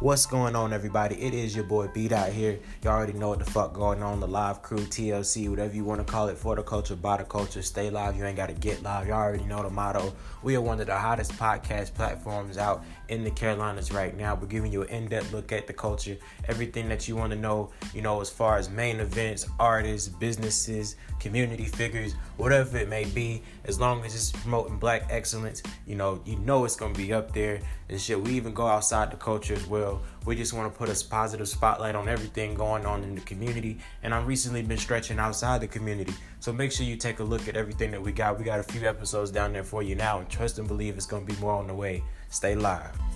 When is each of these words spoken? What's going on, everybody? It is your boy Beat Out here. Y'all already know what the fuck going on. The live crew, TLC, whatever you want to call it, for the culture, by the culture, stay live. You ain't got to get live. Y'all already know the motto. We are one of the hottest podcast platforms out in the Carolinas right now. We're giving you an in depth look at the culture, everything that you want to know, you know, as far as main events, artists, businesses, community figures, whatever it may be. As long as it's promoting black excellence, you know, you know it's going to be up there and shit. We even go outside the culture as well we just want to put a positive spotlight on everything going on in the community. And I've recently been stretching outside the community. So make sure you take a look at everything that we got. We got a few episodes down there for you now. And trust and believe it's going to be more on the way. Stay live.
What's 0.00 0.24
going 0.24 0.56
on, 0.56 0.72
everybody? 0.72 1.14
It 1.16 1.34
is 1.34 1.54
your 1.54 1.66
boy 1.66 1.88
Beat 1.88 2.10
Out 2.10 2.30
here. 2.30 2.58
Y'all 2.82 2.94
already 2.94 3.12
know 3.12 3.28
what 3.28 3.38
the 3.38 3.44
fuck 3.44 3.74
going 3.74 4.02
on. 4.02 4.18
The 4.18 4.26
live 4.26 4.62
crew, 4.62 4.78
TLC, 4.78 5.50
whatever 5.50 5.74
you 5.74 5.84
want 5.84 6.00
to 6.00 6.10
call 6.10 6.28
it, 6.28 6.38
for 6.38 6.56
the 6.56 6.62
culture, 6.62 6.96
by 6.96 7.18
the 7.18 7.24
culture, 7.24 7.60
stay 7.60 7.90
live. 7.90 8.16
You 8.16 8.24
ain't 8.24 8.38
got 8.38 8.48
to 8.48 8.54
get 8.54 8.82
live. 8.82 9.08
Y'all 9.08 9.18
already 9.18 9.44
know 9.44 9.62
the 9.62 9.68
motto. 9.68 10.14
We 10.42 10.56
are 10.56 10.60
one 10.62 10.80
of 10.80 10.86
the 10.86 10.96
hottest 10.96 11.32
podcast 11.32 11.92
platforms 11.92 12.56
out 12.56 12.82
in 13.10 13.24
the 13.24 13.30
Carolinas 13.30 13.92
right 13.92 14.16
now. 14.16 14.34
We're 14.34 14.46
giving 14.46 14.72
you 14.72 14.84
an 14.84 14.88
in 14.88 15.08
depth 15.10 15.34
look 15.34 15.52
at 15.52 15.66
the 15.66 15.74
culture, 15.74 16.16
everything 16.48 16.88
that 16.88 17.06
you 17.06 17.14
want 17.14 17.34
to 17.34 17.38
know, 17.38 17.70
you 17.92 18.00
know, 18.00 18.22
as 18.22 18.30
far 18.30 18.56
as 18.56 18.70
main 18.70 19.00
events, 19.00 19.46
artists, 19.58 20.08
businesses, 20.08 20.96
community 21.18 21.66
figures, 21.66 22.14
whatever 22.38 22.78
it 22.78 22.88
may 22.88 23.04
be. 23.04 23.42
As 23.66 23.78
long 23.78 24.02
as 24.06 24.14
it's 24.14 24.32
promoting 24.32 24.78
black 24.78 25.08
excellence, 25.10 25.62
you 25.86 25.94
know, 25.94 26.22
you 26.24 26.36
know 26.36 26.64
it's 26.64 26.76
going 26.76 26.94
to 26.94 26.98
be 26.98 27.12
up 27.12 27.34
there 27.34 27.60
and 27.90 28.00
shit. 28.00 28.18
We 28.18 28.30
even 28.32 28.54
go 28.54 28.66
outside 28.66 29.10
the 29.10 29.18
culture 29.18 29.52
as 29.52 29.66
well 29.66 29.89
we 30.26 30.36
just 30.36 30.52
want 30.52 30.72
to 30.72 30.78
put 30.78 30.88
a 30.88 31.08
positive 31.08 31.48
spotlight 31.48 31.94
on 31.94 32.08
everything 32.08 32.54
going 32.54 32.84
on 32.86 33.02
in 33.02 33.14
the 33.14 33.20
community. 33.22 33.78
And 34.02 34.14
I've 34.14 34.26
recently 34.26 34.62
been 34.62 34.78
stretching 34.78 35.18
outside 35.18 35.60
the 35.60 35.68
community. 35.68 36.14
So 36.40 36.52
make 36.52 36.72
sure 36.72 36.84
you 36.86 36.96
take 36.96 37.20
a 37.20 37.24
look 37.24 37.48
at 37.48 37.56
everything 37.56 37.90
that 37.92 38.02
we 38.02 38.12
got. 38.12 38.38
We 38.38 38.44
got 38.44 38.60
a 38.60 38.64
few 38.64 38.88
episodes 38.88 39.30
down 39.30 39.52
there 39.52 39.64
for 39.64 39.82
you 39.82 39.94
now. 39.94 40.18
And 40.18 40.28
trust 40.28 40.58
and 40.58 40.68
believe 40.68 40.96
it's 40.96 41.06
going 41.06 41.26
to 41.26 41.34
be 41.34 41.40
more 41.40 41.54
on 41.54 41.66
the 41.66 41.74
way. 41.74 42.02
Stay 42.28 42.54
live. 42.54 43.09